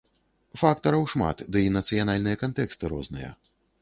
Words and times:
Фактараў 0.61 1.03
шмат, 1.13 1.37
дый 1.57 1.69
нацыянальныя 1.77 2.41
кантэксты 2.45 2.93
розныя. 2.95 3.31